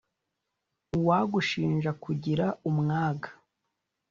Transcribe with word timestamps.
Uwagushinja 0.97 1.91
kugira 2.03 2.45
umwaga 2.69 3.29